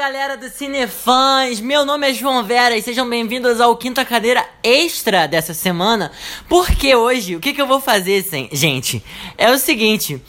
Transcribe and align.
galera 0.00 0.34
do 0.34 0.48
Cinefãs! 0.48 1.60
Meu 1.60 1.84
nome 1.84 2.08
é 2.08 2.14
João 2.14 2.42
Vera 2.42 2.74
e 2.74 2.80
sejam 2.80 3.06
bem-vindos 3.06 3.60
ao 3.60 3.76
Quinta 3.76 4.02
Cadeira 4.02 4.42
Extra 4.62 5.28
dessa 5.28 5.52
semana. 5.52 6.10
Porque 6.48 6.96
hoje, 6.96 7.36
o 7.36 7.38
que, 7.38 7.52
que 7.52 7.60
eu 7.60 7.66
vou 7.66 7.82
fazer, 7.82 8.24
gente? 8.50 9.04
É 9.36 9.50
o 9.50 9.58
seguinte: 9.58 10.24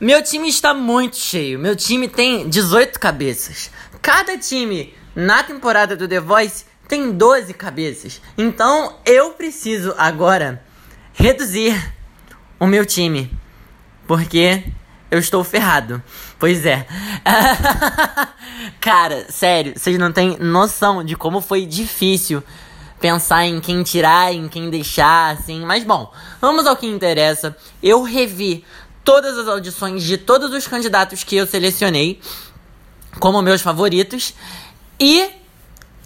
meu 0.00 0.24
time 0.24 0.48
está 0.48 0.74
muito 0.74 1.18
cheio. 1.18 1.56
Meu 1.56 1.76
time 1.76 2.08
tem 2.08 2.48
18 2.48 2.98
cabeças. 2.98 3.70
Cada 4.02 4.36
time 4.36 4.92
na 5.14 5.40
temporada 5.44 5.94
do 5.94 6.08
The 6.08 6.18
Voice 6.18 6.64
tem 6.88 7.12
12 7.12 7.54
cabeças. 7.54 8.20
Então 8.36 8.96
eu 9.06 9.30
preciso 9.34 9.94
agora 9.96 10.60
reduzir 11.14 11.94
o 12.58 12.66
meu 12.66 12.84
time. 12.84 13.30
Porque 14.04 14.64
eu 15.16 15.20
estou 15.20 15.42
ferrado. 15.42 16.02
Pois 16.38 16.64
é. 16.64 16.86
Cara, 18.80 19.26
sério, 19.30 19.74
vocês 19.76 19.98
não 19.98 20.12
têm 20.12 20.36
noção 20.38 21.02
de 21.02 21.16
como 21.16 21.40
foi 21.40 21.66
difícil 21.66 22.42
pensar 23.00 23.46
em 23.46 23.60
quem 23.60 23.82
tirar, 23.82 24.32
em 24.32 24.48
quem 24.48 24.70
deixar, 24.70 25.34
assim. 25.34 25.64
Mas 25.64 25.84
bom, 25.84 26.12
vamos 26.40 26.66
ao 26.66 26.76
que 26.76 26.86
interessa. 26.86 27.56
Eu 27.82 28.02
revi 28.02 28.64
todas 29.04 29.38
as 29.38 29.48
audições 29.48 30.02
de 30.02 30.18
todos 30.18 30.52
os 30.52 30.66
candidatos 30.66 31.24
que 31.24 31.36
eu 31.36 31.46
selecionei 31.46 32.20
como 33.18 33.40
meus 33.40 33.62
favoritos 33.62 34.34
e 35.00 35.30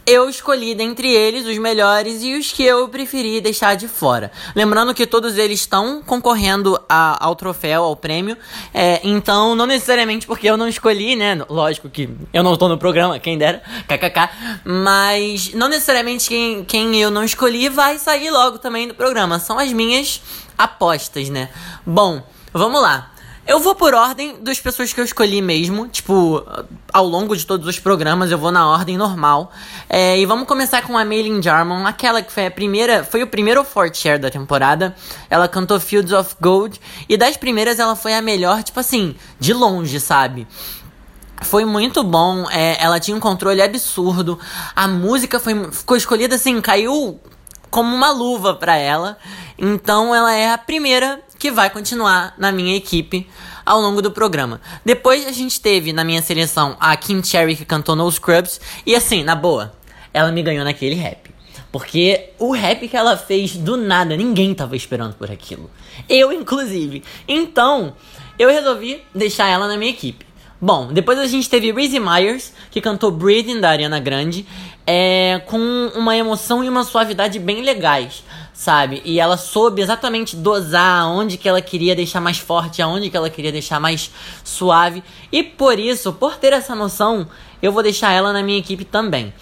eu 0.06 0.28
escolhi 0.28 0.74
dentre 0.74 1.08
eles 1.08 1.46
os 1.46 1.58
melhores 1.58 2.22
e 2.22 2.34
os 2.34 2.52
que 2.52 2.64
eu 2.64 2.88
preferi 2.88 3.40
deixar 3.40 3.76
de 3.76 3.86
fora. 3.86 4.30
Lembrando 4.54 4.94
que 4.94 5.06
todos 5.06 5.36
eles 5.36 5.60
estão 5.60 6.02
concorrendo 6.02 6.80
a, 6.88 7.24
ao 7.24 7.34
troféu, 7.34 7.84
ao 7.84 7.96
prêmio. 7.96 8.36
É, 8.72 9.00
então, 9.04 9.54
não 9.54 9.66
necessariamente 9.66 10.26
porque 10.26 10.48
eu 10.48 10.56
não 10.56 10.68
escolhi, 10.68 11.16
né? 11.16 11.40
Lógico 11.48 11.88
que 11.88 12.08
eu 12.32 12.42
não 12.42 12.54
estou 12.54 12.68
no 12.68 12.78
programa, 12.78 13.18
quem 13.18 13.38
dera, 13.38 13.62
kkk. 13.86 14.30
Mas 14.64 15.52
não 15.54 15.68
necessariamente 15.68 16.28
quem, 16.28 16.64
quem 16.64 17.00
eu 17.00 17.10
não 17.10 17.24
escolhi 17.24 17.68
vai 17.68 17.98
sair 17.98 18.30
logo 18.30 18.58
também 18.58 18.88
do 18.88 18.94
programa. 18.94 19.38
São 19.38 19.58
as 19.58 19.72
minhas 19.72 20.20
apostas, 20.56 21.28
né? 21.28 21.48
Bom, 21.86 22.22
vamos 22.52 22.80
lá. 22.82 23.09
Eu 23.50 23.58
vou 23.58 23.74
por 23.74 23.94
ordem 23.94 24.36
das 24.40 24.60
pessoas 24.60 24.92
que 24.92 25.00
eu 25.00 25.04
escolhi 25.04 25.42
mesmo. 25.42 25.88
Tipo, 25.88 26.46
ao 26.92 27.04
longo 27.04 27.36
de 27.36 27.44
todos 27.44 27.66
os 27.66 27.80
programas 27.80 28.30
eu 28.30 28.38
vou 28.38 28.52
na 28.52 28.68
ordem 28.68 28.96
normal. 28.96 29.50
É, 29.88 30.16
e 30.16 30.24
vamos 30.24 30.46
começar 30.46 30.82
com 30.82 30.96
a 30.96 31.04
Maylin 31.04 31.42
Jarman, 31.42 31.84
aquela 31.84 32.22
que 32.22 32.30
foi 32.30 32.46
a 32.46 32.50
primeira. 32.52 33.02
Foi 33.02 33.24
o 33.24 33.26
primeiro 33.26 33.64
Fort 33.64 33.92
Share 33.96 34.20
da 34.20 34.30
temporada. 34.30 34.94
Ela 35.28 35.48
cantou 35.48 35.80
Fields 35.80 36.12
of 36.12 36.36
Gold. 36.40 36.80
E 37.08 37.16
das 37.16 37.36
primeiras 37.36 37.80
ela 37.80 37.96
foi 37.96 38.14
a 38.14 38.22
melhor, 38.22 38.62
tipo 38.62 38.78
assim, 38.78 39.16
de 39.40 39.52
longe, 39.52 39.98
sabe? 39.98 40.46
Foi 41.42 41.64
muito 41.64 42.04
bom, 42.04 42.48
é, 42.50 42.80
ela 42.80 43.00
tinha 43.00 43.16
um 43.16 43.20
controle 43.20 43.60
absurdo. 43.60 44.38
A 44.76 44.86
música 44.86 45.40
foi, 45.40 45.72
ficou 45.72 45.96
escolhida 45.96 46.36
assim, 46.36 46.60
caiu 46.60 47.18
como 47.68 47.92
uma 47.92 48.12
luva 48.12 48.54
para 48.54 48.76
ela. 48.76 49.18
Então 49.58 50.14
ela 50.14 50.32
é 50.32 50.52
a 50.52 50.58
primeira 50.58 51.20
que 51.40 51.50
vai 51.50 51.70
continuar 51.70 52.34
na 52.36 52.52
minha 52.52 52.76
equipe 52.76 53.26
ao 53.64 53.80
longo 53.80 54.02
do 54.02 54.10
programa. 54.10 54.60
Depois 54.84 55.26
a 55.26 55.32
gente 55.32 55.58
teve 55.58 55.90
na 55.90 56.04
minha 56.04 56.20
seleção 56.20 56.76
a 56.78 56.94
Kim 56.98 57.24
Cherry 57.24 57.56
que 57.56 57.64
cantou 57.64 57.96
No 57.96 58.10
Scrubs 58.12 58.60
e 58.84 58.94
assim, 58.94 59.24
na 59.24 59.34
boa, 59.34 59.72
ela 60.12 60.30
me 60.30 60.42
ganhou 60.42 60.64
naquele 60.64 60.94
rap. 60.94 61.30
Porque 61.72 62.30
o 62.38 62.52
rap 62.52 62.86
que 62.86 62.96
ela 62.96 63.16
fez 63.16 63.56
do 63.56 63.78
nada, 63.78 64.16
ninguém 64.18 64.52
tava 64.52 64.76
esperando 64.76 65.14
por 65.14 65.30
aquilo. 65.30 65.70
Eu, 66.06 66.30
inclusive. 66.30 67.02
Então, 67.26 67.94
eu 68.38 68.50
resolvi 68.50 69.02
deixar 69.14 69.48
ela 69.48 69.66
na 69.66 69.78
minha 69.78 69.90
equipe. 69.90 70.26
Bom, 70.60 70.92
depois 70.92 71.18
a 71.18 71.26
gente 71.26 71.48
teve 71.48 71.72
Reese 71.72 71.98
Myers, 71.98 72.52
que 72.70 72.82
cantou 72.82 73.10
Breathing 73.10 73.60
da 73.60 73.70
Ariana 73.70 73.98
Grande, 73.98 74.44
é, 74.86 75.40
com 75.46 75.58
uma 75.94 76.14
emoção 76.14 76.62
e 76.62 76.68
uma 76.68 76.84
suavidade 76.84 77.38
bem 77.38 77.62
legais, 77.62 78.24
sabe? 78.52 79.00
E 79.04 79.18
ela 79.18 79.36
soube 79.36 79.80
exatamente 79.80 80.36
dosar 80.36 81.06
onde 81.08 81.36
que 81.36 81.48
ela 81.48 81.62
queria 81.62 81.94
deixar 81.96 82.20
mais 82.20 82.38
forte, 82.38 82.82
aonde 82.82 83.10
que 83.10 83.16
ela 83.16 83.30
queria 83.30 83.52
deixar 83.52 83.80
mais 83.80 84.10
suave. 84.44 85.02
E 85.32 85.42
por 85.42 85.78
isso, 85.78 86.12
por 86.12 86.36
ter 86.36 86.52
essa 86.52 86.74
noção, 86.74 87.26
eu 87.62 87.72
vou 87.72 87.82
deixar 87.82 88.12
ela 88.12 88.32
na 88.32 88.42
minha 88.42 88.58
equipe 88.58 88.84
também. 88.84 89.32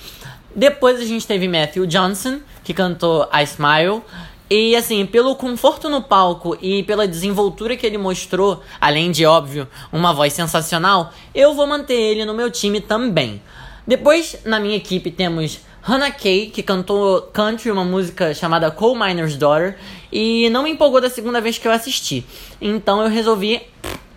Depois 0.55 1.01
a 1.01 1.05
gente 1.05 1.27
teve 1.27 1.47
Matthew 1.47 1.87
Johnson, 1.87 2.41
que 2.65 2.75
cantou 2.75 3.29
I 3.33 3.45
Smile. 3.45 4.03
E 4.51 4.75
assim, 4.75 5.05
pelo 5.05 5.37
conforto 5.37 5.91
no 5.91 6.03
palco 6.03 6.57
e 6.63 6.83
pela 6.83 7.07
desenvoltura 7.07 7.77
que 7.77 7.87
ele 7.87 7.99
mostrou, 7.99 8.63
além 8.81 9.11
de, 9.11 9.27
óbvio, 9.27 9.69
uma 9.93 10.15
voz 10.15 10.33
sensacional, 10.33 11.13
eu 11.35 11.53
vou 11.55 11.67
manter 11.67 11.95
ele 11.95 12.25
no 12.25 12.33
meu 12.33 12.51
time 12.51 12.81
também. 12.81 13.43
Depois, 13.87 14.39
na 14.45 14.59
minha 14.59 14.77
equipe, 14.77 15.11
temos 15.11 15.61
Hannah 15.89 16.11
Kay, 16.11 16.51
que 16.51 16.63
cantou 16.63 17.23
country, 17.33 17.71
uma 17.71 17.83
música 17.83 18.35
chamada 18.35 18.71
Coal 18.71 18.95
Miner's 18.95 19.39
Daughter, 19.39 19.79
e 20.13 20.51
não 20.51 20.63
me 20.63 20.69
empolgou 20.69 21.01
da 21.01 21.09
segunda 21.09 21.41
vez 21.41 21.57
que 21.57 21.67
eu 21.67 21.73
assisti. 21.73 22.27
Então 22.61 23.03
eu 23.03 23.09
resolvi 23.09 23.63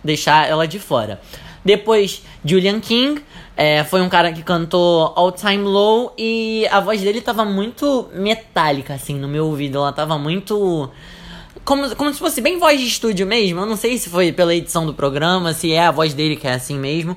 deixar 0.04 0.46
ela 0.46 0.68
de 0.68 0.78
fora. 0.78 1.18
Depois, 1.64 2.22
Julian 2.44 2.78
King, 2.78 3.22
é, 3.56 3.84
foi 3.84 4.02
um 4.02 4.10
cara 4.10 4.30
que 4.34 4.42
cantou 4.42 5.14
All 5.16 5.32
Time 5.32 5.62
Low 5.62 6.12
e 6.18 6.68
a 6.70 6.78
voz 6.78 7.00
dele 7.00 7.22
tava 7.22 7.42
muito 7.42 8.06
metálica, 8.12 8.92
assim, 8.92 9.14
no 9.14 9.26
meu 9.26 9.46
ouvido. 9.46 9.78
Ela 9.78 9.94
tava 9.94 10.18
muito. 10.18 10.90
Como, 11.64 11.96
como 11.96 12.12
se 12.12 12.18
fosse 12.18 12.42
bem 12.42 12.58
voz 12.58 12.78
de 12.78 12.86
estúdio 12.86 13.26
mesmo. 13.26 13.60
Eu 13.60 13.66
não 13.66 13.76
sei 13.76 13.96
se 13.96 14.10
foi 14.10 14.30
pela 14.30 14.54
edição 14.54 14.84
do 14.84 14.92
programa, 14.92 15.54
se 15.54 15.72
é 15.72 15.86
a 15.86 15.90
voz 15.90 16.12
dele 16.12 16.36
que 16.36 16.46
é 16.46 16.52
assim 16.52 16.78
mesmo. 16.78 17.16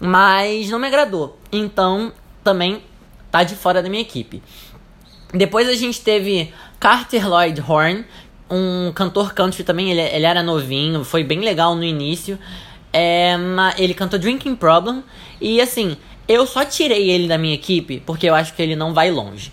Mas 0.00 0.68
não 0.70 0.80
me 0.80 0.88
agradou. 0.88 1.38
Então, 1.52 2.10
também 2.42 2.82
tá 3.32 3.42
de 3.42 3.56
fora 3.56 3.82
da 3.82 3.88
minha 3.88 4.02
equipe. 4.02 4.40
Depois 5.34 5.66
a 5.68 5.74
gente 5.74 6.00
teve 6.02 6.52
Carter 6.78 7.26
Lloyd 7.26 7.60
Horn, 7.66 8.04
um 8.50 8.92
cantor 8.92 9.32
country 9.32 9.64
também. 9.64 9.90
Ele, 9.90 10.00
ele 10.00 10.26
era 10.26 10.42
novinho, 10.42 11.02
foi 11.02 11.24
bem 11.24 11.40
legal 11.40 11.74
no 11.74 11.82
início. 11.82 12.38
É, 12.92 13.34
ele 13.78 13.94
cantou 13.94 14.18
Drinking 14.18 14.54
Problem. 14.54 15.02
E 15.40 15.60
assim, 15.60 15.96
eu 16.28 16.46
só 16.46 16.64
tirei 16.64 17.10
ele 17.10 17.26
da 17.26 17.38
minha 17.38 17.54
equipe 17.54 18.02
porque 18.04 18.28
eu 18.28 18.34
acho 18.34 18.54
que 18.54 18.62
ele 18.62 18.76
não 18.76 18.92
vai 18.92 19.10
longe. 19.10 19.50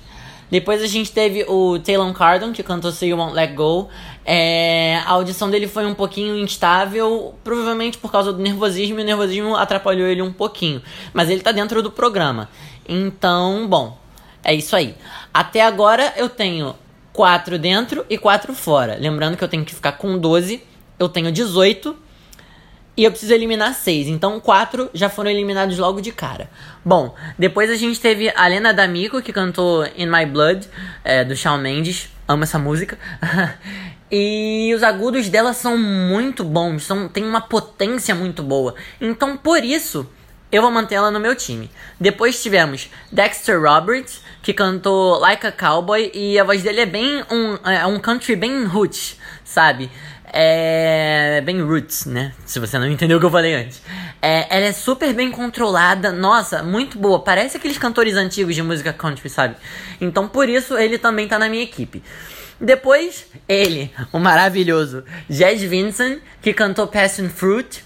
Depois 0.49 0.81
a 0.81 0.87
gente 0.87 1.11
teve 1.11 1.43
o 1.47 1.77
Taylor 1.79 2.11
Cardon, 2.13 2.51
que 2.51 2.63
cantou 2.63 2.91
So 2.91 3.05
You 3.05 3.17
Won't 3.17 3.35
Let 3.35 3.53
Go. 3.53 3.87
É, 4.25 5.01
a 5.05 5.11
audição 5.11 5.49
dele 5.49 5.67
foi 5.67 5.85
um 5.85 5.93
pouquinho 5.93 6.37
instável, 6.37 7.35
provavelmente 7.43 7.97
por 7.97 8.11
causa 8.11 8.33
do 8.33 8.39
nervosismo, 8.39 8.99
e 8.99 9.03
o 9.03 9.05
nervosismo 9.05 9.55
atrapalhou 9.55 10.07
ele 10.07 10.21
um 10.21 10.33
pouquinho. 10.33 10.81
Mas 11.13 11.29
ele 11.29 11.41
tá 11.41 11.51
dentro 11.51 11.83
do 11.83 11.91
programa. 11.91 12.49
Então, 12.87 13.67
bom, 13.67 13.97
é 14.43 14.53
isso 14.53 14.75
aí. 14.75 14.95
Até 15.33 15.61
agora 15.61 16.13
eu 16.17 16.27
tenho 16.27 16.75
4 17.13 17.59
dentro 17.59 18.05
e 18.09 18.17
4 18.17 18.53
fora. 18.53 18.97
Lembrando 18.99 19.37
que 19.37 19.43
eu 19.43 19.47
tenho 19.47 19.63
que 19.65 19.75
ficar 19.75 19.93
com 19.93 20.17
12, 20.17 20.63
eu 20.97 21.07
tenho 21.07 21.31
18 21.31 21.95
e 22.99 23.05
eu 23.05 23.11
preciso 23.11 23.33
eliminar 23.33 23.73
seis. 23.75 24.09
Então, 24.09 24.41
quatro 24.41 24.89
já 24.93 25.07
foram 25.07 25.31
eliminados 25.31 25.77
logo 25.77 26.01
de 26.01 26.11
cara. 26.11 26.49
Bom, 26.83 27.15
depois 27.37 27.69
a 27.69 27.77
gente 27.77 27.97
teve 27.97 28.29
a 28.35 28.45
Lena 28.45 28.73
D'Amico, 28.73 29.21
que 29.21 29.31
cantou 29.31 29.85
In 29.95 30.07
My 30.07 30.25
Blood, 30.25 30.67
é, 31.01 31.23
do 31.23 31.33
Shawn 31.33 31.59
Mendes. 31.59 32.09
Amo 32.27 32.43
essa 32.43 32.59
música. 32.59 32.99
e 34.11 34.73
os 34.75 34.83
agudos 34.83 35.29
dela 35.29 35.53
são 35.53 35.77
muito 35.77 36.43
bons, 36.43 36.83
são, 36.83 37.07
tem 37.07 37.23
uma 37.23 37.39
potência 37.39 38.13
muito 38.13 38.43
boa. 38.43 38.75
Então, 38.99 39.37
por 39.37 39.63
isso, 39.63 40.05
eu 40.51 40.61
vou 40.61 40.69
manter 40.69 40.95
ela 40.95 41.09
no 41.09 41.21
meu 41.21 41.33
time. 41.35 41.71
Depois 41.97 42.43
tivemos 42.43 42.89
Dexter 43.09 43.61
Roberts, 43.61 44.21
que 44.41 44.51
cantou 44.51 45.17
Like 45.19 45.47
a 45.47 45.53
Cowboy, 45.53 46.11
e 46.13 46.37
a 46.37 46.43
voz 46.43 46.63
dele 46.63 46.81
é 46.81 46.85
bem 46.85 47.23
um, 47.31 47.55
é 47.65 47.85
um 47.85 47.97
country 47.97 48.35
bem 48.35 48.65
roots, 48.65 49.17
sabe? 49.45 49.89
É 50.31 51.41
bem 51.41 51.61
roots, 51.61 52.05
né? 52.05 52.33
Se 52.45 52.59
você 52.59 52.77
não 52.77 52.87
entendeu 52.87 53.17
o 53.17 53.19
que 53.19 53.25
eu 53.25 53.31
falei 53.31 53.53
antes. 53.53 53.81
É, 54.21 54.47
ela 54.49 54.65
é 54.67 54.71
super 54.71 55.13
bem 55.13 55.31
controlada, 55.31 56.11
nossa, 56.11 56.63
muito 56.63 56.97
boa. 56.97 57.19
Parece 57.19 57.57
aqueles 57.57 57.77
cantores 57.77 58.15
antigos 58.15 58.55
de 58.55 58.61
música 58.61 58.93
country, 58.93 59.29
sabe? 59.29 59.55
Então 59.99 60.27
por 60.27 60.49
isso 60.49 60.77
ele 60.77 60.97
também 60.97 61.27
tá 61.27 61.39
na 61.39 61.49
minha 61.49 61.63
equipe. 61.63 62.03
Depois, 62.61 63.25
ele, 63.47 63.91
o 64.11 64.19
maravilhoso 64.19 65.03
Jed 65.29 65.65
Vincent, 65.65 66.19
que 66.41 66.53
cantou 66.53 66.87
Passion 66.87 67.29
Fruit, 67.29 67.85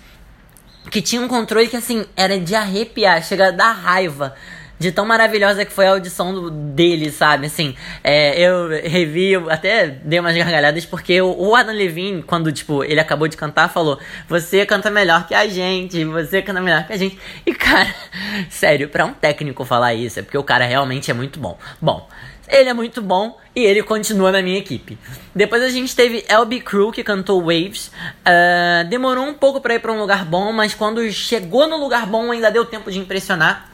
que 0.90 1.02
tinha 1.02 1.22
um 1.22 1.28
controle 1.28 1.68
que 1.68 1.78
assim 1.78 2.06
era 2.16 2.40
de 2.40 2.56
arrepiar, 2.56 3.24
chega 3.24 3.50
a 3.50 3.52
dar 3.52 3.72
raiva 3.72 4.36
de 4.84 4.92
tão 4.92 5.06
maravilhosa 5.06 5.64
que 5.66 5.72
foi 5.72 5.88
a 5.88 5.92
audição 5.92 6.34
do, 6.34 6.52
dele, 6.52 7.10
sabe? 7.10 7.48
Assim, 7.48 7.76
é, 8.04 8.40
eu 8.40 8.68
revi, 8.68 9.32
eu 9.32 9.50
até 9.50 9.88
dei 9.88 10.20
umas 10.20 10.36
gargalhadas, 10.36 10.86
porque 10.86 11.22
o, 11.22 11.34
o 11.36 11.56
Adam 11.56 11.74
Levine, 11.74 12.22
quando, 12.22 12.52
tipo, 12.52 12.84
ele 12.84 13.00
acabou 13.00 13.28
de 13.28 13.38
cantar, 13.38 13.70
falou: 13.70 13.98
Você 14.28 14.66
canta 14.66 14.92
melhor 14.92 15.26
que 15.26 15.34
a 15.34 15.48
gente, 15.48 16.04
você 16.04 16.42
canta 16.42 16.62
melhor 16.62 16.86
que 16.86 16.94
a 16.94 16.98
gente. 16.98 17.18
E, 17.46 17.54
cara, 17.54 17.94
sério, 18.52 18.90
pra 18.90 19.06
um 19.06 19.14
técnico 19.14 19.64
falar 19.64 19.94
isso, 19.94 20.20
é 20.20 20.22
porque 20.22 20.38
o 20.38 20.44
cara 20.44 20.66
realmente 20.66 21.10
é 21.10 21.14
muito 21.14 21.40
bom. 21.40 21.58
Bom. 21.82 22.08
Ele 22.46 22.70
é 22.70 22.74
muito 22.74 23.02
bom 23.02 23.40
e 23.56 23.64
ele 23.64 23.82
continua 23.82 24.32
na 24.32 24.42
minha 24.42 24.60
equipe. 24.60 24.98
Depois 25.34 25.64
a 25.64 25.70
gente 25.70 25.96
teve 25.96 26.26
LB 26.28 26.60
Crew 26.60 26.92
que 26.92 27.02
cantou 27.02 27.40
Waves. 27.40 27.88
Uh, 27.88 28.88
demorou 28.90 29.26
um 29.26 29.34
pouco 29.34 29.62
para 29.62 29.76
ir 29.76 29.80
para 29.80 29.94
um 29.94 30.00
lugar 30.00 30.26
bom, 30.26 30.52
mas 30.52 30.74
quando 30.74 31.10
chegou 31.10 31.68
no 31.68 31.78
lugar 31.78 32.06
bom 32.06 32.32
ainda 32.32 32.52
deu 32.52 32.66
tempo 32.66 32.92
de 32.92 33.00
impressionar. 33.00 33.73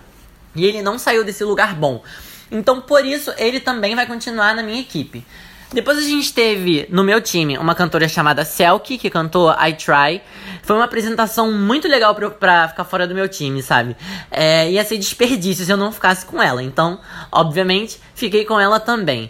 E 0.56 0.66
ele 0.66 0.82
não 0.82 0.98
saiu 0.98 1.24
desse 1.24 1.44
lugar 1.44 1.76
bom. 1.76 2.04
Então, 2.52 2.82
por 2.82 3.06
isso, 3.06 3.32
ele 3.38 3.60
também 3.60 3.96
vai 3.96 4.06
continuar 4.06 4.56
na 4.56 4.64
minha 4.64 4.82
equipe. 4.82 5.26
Depois 5.72 6.00
a 6.00 6.02
gente 6.02 6.34
teve 6.34 6.88
no 6.90 7.04
meu 7.04 7.22
time 7.22 7.56
uma 7.56 7.76
cantora 7.76 8.10
chamada 8.10 8.44
Selkie, 8.44 8.98
que 8.98 9.08
cantou 9.08 9.52
I 9.52 9.74
Try. 9.74 10.22
Foi 10.64 10.76
uma 10.76 10.86
apresentação 10.86 11.52
muito 11.52 11.88
legal 11.88 12.16
pra, 12.16 12.32
pra 12.32 12.68
ficar 12.70 12.86
fora 12.86 13.06
do 13.06 13.14
meu 13.14 13.30
time, 13.30 13.62
sabe? 13.62 13.96
É, 14.32 14.72
ia 14.72 14.84
ser 14.84 14.98
desperdício 14.98 15.64
se 15.64 15.72
eu 15.72 15.78
não 15.78 15.92
ficasse 15.92 16.26
com 16.26 16.42
ela. 16.42 16.64
Então, 16.64 17.00
obviamente, 17.32 18.00
fiquei 18.16 18.46
com 18.46 18.60
ela 18.60 18.80
também. 18.80 19.30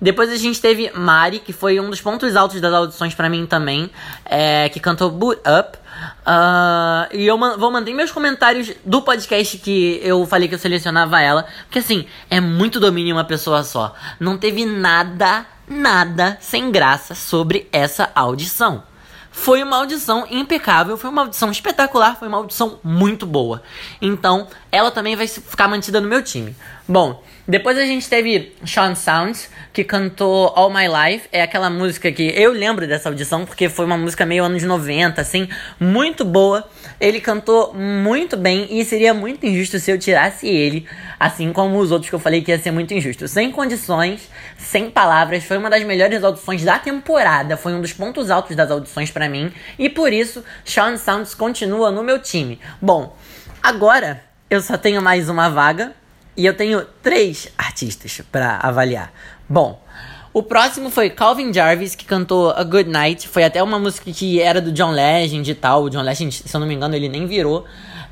Depois 0.00 0.30
a 0.30 0.36
gente 0.36 0.60
teve 0.60 0.90
Mari, 0.94 1.40
que 1.40 1.52
foi 1.52 1.78
um 1.78 1.90
dos 1.90 2.00
pontos 2.00 2.34
altos 2.34 2.60
das 2.60 2.72
audições 2.72 3.14
para 3.14 3.28
mim 3.28 3.46
também, 3.46 3.90
é, 4.24 4.68
que 4.68 4.80
cantou 4.80 5.10
Boot 5.10 5.40
Up. 5.40 5.78
Uh, 6.20 7.14
e 7.14 7.26
eu 7.26 7.38
vou 7.58 7.70
manter 7.70 7.92
meus 7.92 8.10
comentários 8.10 8.72
do 8.84 9.02
podcast 9.02 9.58
que 9.58 10.00
eu 10.02 10.26
falei 10.26 10.48
que 10.48 10.54
eu 10.54 10.58
selecionava 10.58 11.20
ela. 11.20 11.46
Porque 11.64 11.80
assim, 11.80 12.06
é 12.30 12.40
muito 12.40 12.80
domínio 12.80 13.14
uma 13.14 13.24
pessoa 13.24 13.62
só. 13.62 13.94
Não 14.18 14.38
teve 14.38 14.64
nada, 14.64 15.44
nada 15.68 16.38
sem 16.40 16.70
graça 16.70 17.14
sobre 17.14 17.68
essa 17.72 18.10
audição. 18.14 18.89
Foi 19.30 19.62
uma 19.62 19.76
audição 19.76 20.26
impecável, 20.30 20.96
foi 20.96 21.08
uma 21.08 21.22
audição 21.22 21.50
espetacular, 21.50 22.18
foi 22.18 22.28
uma 22.28 22.38
audição 22.38 22.78
muito 22.82 23.24
boa. 23.24 23.62
Então, 24.02 24.48
ela 24.72 24.90
também 24.90 25.16
vai 25.16 25.26
ficar 25.26 25.68
mantida 25.68 26.00
no 26.00 26.08
meu 26.08 26.22
time. 26.22 26.54
Bom, 26.86 27.22
depois 27.46 27.78
a 27.78 27.84
gente 27.84 28.08
teve 28.08 28.52
Sean 28.64 28.94
Sounds, 28.94 29.50
que 29.72 29.82
cantou 29.82 30.52
All 30.54 30.70
My 30.70 30.86
Life. 30.86 31.28
É 31.32 31.42
aquela 31.42 31.70
música 31.70 32.12
que 32.12 32.22
eu 32.22 32.52
lembro 32.52 32.86
dessa 32.86 33.08
audição, 33.08 33.44
porque 33.44 33.68
foi 33.68 33.84
uma 33.84 33.96
música 33.96 34.26
meio 34.26 34.44
anos 34.44 34.62
90, 34.62 35.20
assim, 35.20 35.48
muito 35.78 36.24
boa. 36.24 36.68
Ele 37.00 37.20
cantou 37.20 37.74
muito 37.74 38.36
bem 38.36 38.68
e 38.70 38.84
seria 38.84 39.14
muito 39.14 39.44
injusto 39.46 39.80
se 39.80 39.90
eu 39.90 39.98
tirasse 39.98 40.46
ele, 40.46 40.86
assim 41.18 41.52
como 41.52 41.78
os 41.78 41.90
outros 41.90 42.08
que 42.08 42.14
eu 42.14 42.20
falei 42.20 42.42
que 42.42 42.50
ia 42.50 42.58
ser 42.58 42.70
muito 42.70 42.92
injusto. 42.94 43.26
Sem 43.26 43.50
condições, 43.50 44.28
sem 44.56 44.90
palavras, 44.90 45.42
foi 45.42 45.56
uma 45.56 45.70
das 45.70 45.82
melhores 45.82 46.22
audições 46.22 46.62
da 46.62 46.78
temporada, 46.78 47.56
foi 47.56 47.72
um 47.72 47.80
dos 47.80 47.92
pontos 47.92 48.30
altos 48.30 48.54
das 48.54 48.70
audições 48.70 49.10
para 49.20 49.28
mim, 49.28 49.52
e 49.78 49.90
por 49.90 50.14
isso 50.14 50.42
Sean 50.64 50.96
Sounds 50.96 51.34
continua 51.34 51.90
no 51.90 52.02
meu 52.02 52.18
time. 52.18 52.58
Bom, 52.80 53.14
agora 53.62 54.24
eu 54.48 54.62
só 54.62 54.78
tenho 54.78 55.02
mais 55.02 55.28
uma 55.28 55.50
vaga 55.50 55.92
e 56.34 56.46
eu 56.46 56.56
tenho 56.56 56.86
três 57.02 57.52
artistas 57.58 58.22
para 58.32 58.56
avaliar. 58.62 59.12
Bom, 59.46 59.84
o 60.32 60.42
próximo 60.42 60.88
foi 60.88 61.10
Calvin 61.10 61.52
Jarvis, 61.52 61.94
que 61.94 62.06
cantou 62.06 62.50
A 62.52 62.64
Good 62.64 62.88
Night. 62.88 63.28
Foi 63.28 63.44
até 63.44 63.62
uma 63.62 63.78
música 63.78 64.10
que 64.10 64.40
era 64.40 64.58
do 64.58 64.72
John 64.72 64.92
Legend 64.92 65.50
e 65.50 65.54
tal. 65.54 65.82
O 65.82 65.90
John 65.90 66.00
Legend, 66.00 66.32
se 66.32 66.56
eu 66.56 66.58
não 66.58 66.66
me 66.66 66.72
engano, 66.72 66.96
ele 66.96 67.10
nem 67.10 67.26
virou. 67.26 67.66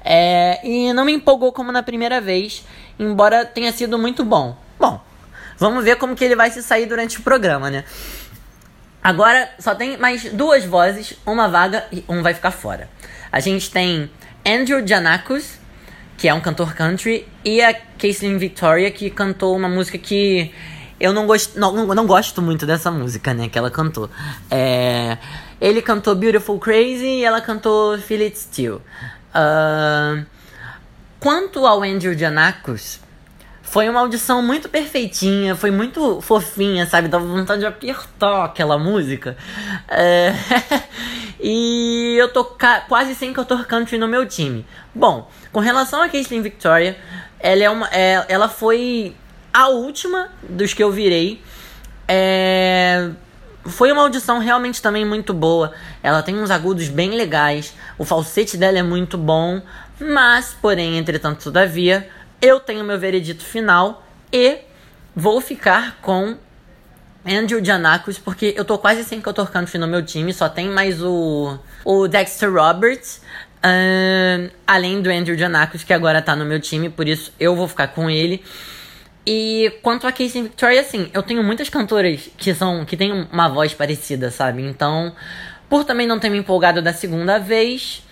É, 0.04 0.60
e 0.62 0.92
não 0.92 1.06
me 1.06 1.12
empolgou 1.12 1.52
como 1.52 1.72
na 1.72 1.82
primeira 1.82 2.20
vez, 2.20 2.66
embora 2.98 3.46
tenha 3.46 3.72
sido 3.72 3.98
muito 3.98 4.26
bom. 4.26 4.54
Bom, 4.78 5.00
vamos 5.56 5.84
ver 5.84 5.96
como 5.96 6.14
que 6.14 6.22
ele 6.22 6.36
vai 6.36 6.50
se 6.50 6.62
sair 6.62 6.84
durante 6.84 7.18
o 7.18 7.22
programa, 7.22 7.70
né? 7.70 7.84
Agora 9.08 9.48
só 9.58 9.74
tem 9.74 9.96
mais 9.96 10.30
duas 10.34 10.66
vozes, 10.66 11.14
uma 11.24 11.48
vaga 11.48 11.86
e 11.90 12.04
um 12.06 12.22
vai 12.22 12.34
ficar 12.34 12.50
fora. 12.50 12.90
A 13.32 13.40
gente 13.40 13.70
tem 13.70 14.10
Andrew 14.46 14.86
Janakos, 14.86 15.58
que 16.18 16.28
é 16.28 16.34
um 16.34 16.42
cantor 16.42 16.74
country, 16.74 17.26
e 17.42 17.62
a 17.62 17.72
Caitlyn 17.72 18.36
Victoria, 18.36 18.90
que 18.90 19.08
cantou 19.08 19.56
uma 19.56 19.66
música 19.66 19.96
que 19.96 20.52
eu 21.00 21.14
não 21.14 21.26
gosto, 21.26 21.58
não, 21.58 21.72
não, 21.72 21.94
não, 21.94 22.06
gosto 22.06 22.42
muito 22.42 22.66
dessa 22.66 22.90
música, 22.90 23.32
né, 23.32 23.48
que 23.48 23.56
ela 23.56 23.70
cantou. 23.70 24.10
É, 24.50 25.16
ele 25.58 25.80
cantou 25.80 26.14
Beautiful 26.14 26.58
Crazy 26.58 27.06
e 27.06 27.24
ela 27.24 27.40
cantou 27.40 27.96
Feel 27.96 28.20
It 28.20 28.38
Still. 28.38 28.82
Uh, 29.34 30.22
quanto 31.18 31.64
ao 31.64 31.82
Andrew 31.82 32.12
Janakos, 32.12 33.00
foi 33.70 33.88
uma 33.88 34.00
audição 34.00 34.42
muito 34.42 34.68
perfeitinha, 34.68 35.54
foi 35.54 35.70
muito 35.70 36.20
fofinha, 36.22 36.86
sabe? 36.86 37.06
Dava 37.06 37.26
vontade 37.26 37.60
de 37.60 37.66
apertar 37.66 38.44
aquela 38.44 38.78
música. 38.78 39.36
É... 39.88 40.32
e 41.38 42.16
eu 42.18 42.32
tô 42.32 42.44
quase 42.88 43.14
sem 43.14 43.32
cantor 43.32 43.66
country 43.66 43.98
no 43.98 44.08
meu 44.08 44.26
time. 44.26 44.64
Bom, 44.94 45.30
com 45.52 45.60
relação 45.60 46.02
a 46.02 46.08
Caitlyn 46.08 46.40
Victoria, 46.40 46.96
ela, 47.38 47.62
é 47.62 47.70
uma, 47.70 47.88
é, 47.92 48.24
ela 48.28 48.48
foi 48.48 49.14
a 49.52 49.68
última 49.68 50.30
dos 50.48 50.72
que 50.72 50.82
eu 50.82 50.90
virei. 50.90 51.42
É, 52.08 53.10
foi 53.66 53.92
uma 53.92 54.00
audição 54.00 54.38
realmente 54.38 54.80
também 54.80 55.04
muito 55.04 55.34
boa. 55.34 55.74
Ela 56.02 56.22
tem 56.22 56.38
uns 56.38 56.50
agudos 56.50 56.88
bem 56.88 57.10
legais. 57.10 57.74
O 57.98 58.04
falsete 58.04 58.56
dela 58.56 58.78
é 58.78 58.82
muito 58.82 59.18
bom. 59.18 59.60
Mas, 60.00 60.56
porém, 60.60 60.96
entretanto, 60.96 61.42
todavia, 61.42 62.08
eu 62.40 62.60
tenho 62.60 62.84
meu 62.84 62.98
veredito 62.98 63.44
final 63.44 64.04
e 64.32 64.58
vou 65.14 65.40
ficar 65.40 65.98
com 66.00 66.36
Andrew 67.26 67.62
Janakos, 67.64 68.18
porque 68.18 68.54
eu 68.56 68.64
tô 68.64 68.78
quase 68.78 69.04
sem 69.04 69.20
cantor 69.20 69.50
country 69.50 69.78
no 69.78 69.86
meu 69.86 70.04
time, 70.04 70.32
só 70.32 70.48
tem 70.48 70.68
mais 70.68 71.02
o, 71.02 71.58
o 71.84 72.08
Dexter 72.08 72.52
Roberts, 72.52 73.20
além 74.66 75.02
do 75.02 75.10
Andrew 75.10 75.36
Janakos, 75.36 75.82
que 75.82 75.92
agora 75.92 76.22
tá 76.22 76.34
no 76.36 76.44
meu 76.44 76.60
time, 76.60 76.88
por 76.88 77.08
isso 77.08 77.32
eu 77.38 77.54
vou 77.56 77.68
ficar 77.68 77.88
com 77.88 78.08
ele. 78.08 78.42
E 79.26 79.70
quanto 79.82 80.06
a 80.06 80.12
Casey 80.12 80.42
Victoria, 80.42 80.80
assim, 80.80 81.10
eu 81.12 81.22
tenho 81.22 81.42
muitas 81.42 81.68
cantoras 81.68 82.30
que 82.38 82.54
são 82.54 82.86
que 82.86 82.96
têm 82.96 83.12
uma 83.30 83.46
voz 83.46 83.74
parecida, 83.74 84.30
sabe? 84.30 84.62
Então, 84.62 85.14
por 85.68 85.84
também 85.84 86.06
não 86.06 86.18
ter 86.18 86.30
me 86.30 86.38
empolgado 86.38 86.80
da 86.80 86.94
segunda 86.94 87.38
vez, 87.38 88.02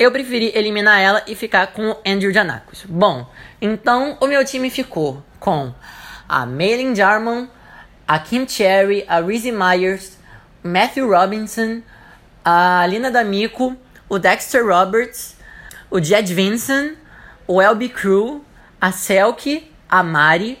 eu 0.00 0.10
preferi 0.10 0.50
eliminar 0.54 0.98
ela 0.98 1.22
e 1.26 1.36
ficar 1.36 1.68
com 1.68 1.90
o 1.90 1.96
Andrew 2.06 2.32
Janakos. 2.32 2.84
Bom, 2.88 3.30
então 3.60 4.16
o 4.18 4.26
meu 4.26 4.42
time 4.42 4.70
ficou 4.70 5.22
com 5.38 5.74
a 6.26 6.46
Maylin 6.46 6.94
Jarman, 6.96 7.50
a 8.08 8.18
Kim 8.18 8.48
Cherry, 8.48 9.04
a 9.06 9.20
Reese 9.20 9.52
Myers, 9.52 10.18
Matthew 10.64 11.06
Robinson, 11.06 11.82
a 12.42 12.86
Lina 12.88 13.10
D'Amico, 13.10 13.76
o 14.08 14.18
Dexter 14.18 14.66
Roberts, 14.66 15.36
o 15.90 16.02
Jed 16.02 16.32
Vincent, 16.32 16.96
o 17.46 17.60
LB 17.60 17.90
Crew, 17.90 18.42
a 18.80 18.90
Selkie 18.90 19.70
a 19.86 20.02
Mari, 20.02 20.58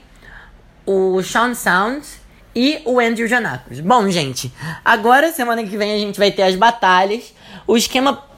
o 0.84 1.22
Sean 1.22 1.54
Sound 1.54 2.06
e 2.54 2.82
o 2.84 2.98
Andrew 2.98 3.28
Janakos. 3.28 3.80
Bom, 3.80 4.10
gente, 4.10 4.52
agora 4.84 5.32
semana 5.32 5.62
que 5.62 5.76
vem 5.76 5.94
a 5.94 5.98
gente 5.98 6.18
vai 6.18 6.30
ter 6.30 6.42
as 6.42 6.56
batalhas. 6.56 7.32
O 7.66 7.76
esquema 7.76 8.29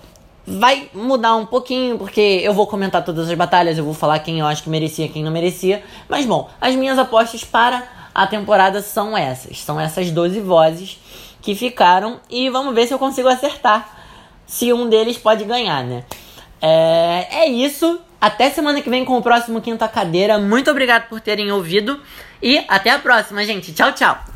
vai 0.47 0.89
mudar 0.93 1.37
um 1.37 1.47
pouquinho, 1.47 1.99
porque 1.99 2.41
eu 2.43 2.53
vou 2.53 2.67
comentar 2.67 3.05
todas 3.05 3.29
as 3.29 3.37
batalhas, 3.37 3.79
eu 3.79 3.85
vou 3.85 3.95
falar 3.95 4.19
quem 4.19 4.41
eu 4.41 4.47
acho 4.47 4.63
que 4.63 4.71
merecia, 4.71 5.09
quem 5.09 5.23
não 5.23 5.31
merecia. 5.31 5.83
Mas 6.09 6.27
bom, 6.27 6.51
as 6.61 6.75
minhas 6.75 6.99
apostas 6.99 7.45
para 7.45 7.83
a 8.15 8.27
temporada 8.27 8.83
são 8.83 9.17
essas. 9.17 9.61
São 9.61 9.81
essas 9.81 10.11
12 10.11 10.41
vozes 10.41 10.99
que 11.41 11.55
ficaram 11.55 12.21
e 12.31 12.49
vamos 12.49 12.75
ver 12.75 12.87
se 12.87 12.95
eu 12.95 12.99
consigo 12.99 13.29
acertar 13.29 13.99
se 14.47 14.73
um 14.73 14.89
deles 14.89 15.17
pode 15.17 15.45
ganhar, 15.45 15.83
né? 15.85 16.05
É, 16.61 17.27
é 17.31 17.49
isso. 17.49 18.01
Até 18.21 18.51
semana 18.51 18.81
que 18.81 18.89
vem 18.89 19.05
com 19.05 19.19
o 19.19 19.23
próximo 19.23 19.61
Quinta 19.61 19.89
Cadeira. 19.89 20.39
Muito 20.39 20.71
obrigado 20.71 21.09
por 21.09 21.21
terem 21.21 21.51
ouvido. 21.51 22.01
E 22.41 22.63
até 22.69 22.91
a 22.91 22.99
próxima, 22.99 23.45
gente. 23.45 23.73
Tchau, 23.73 23.93
tchau. 23.93 24.32